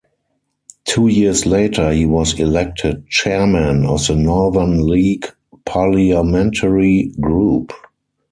[0.85, 5.27] Two years later, he was elected Chairman of the Northern League
[5.63, 7.71] Parliamentary Group.